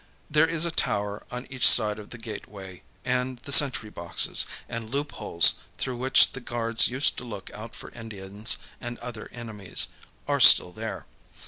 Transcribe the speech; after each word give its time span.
There 0.31 0.47
is 0.47 0.65
a 0.65 0.71
tower 0.71 1.23
on 1.29 1.45
each 1.51 1.67
side 1.69 1.99
of 1.99 2.09
the 2.09 2.17
gateway, 2.17 2.81
and 3.05 3.37
the 3.37 3.51
sentry 3.51 3.91
boxes, 3.91 4.47
and 4.67 4.89
loopholes 4.89 5.59
through 5.77 5.97
which 5.97 6.31
the 6.31 6.41
guards 6.41 6.87
used 6.87 7.17
to 7.19 7.23
look 7.23 7.51
out 7.53 7.75
for 7.75 7.91
Indians 7.91 8.57
and 8.81 8.97
other 8.97 9.29
enemies, 9.31 9.89
are 10.27 10.39
still 10.39 10.71
there. 10.71 11.05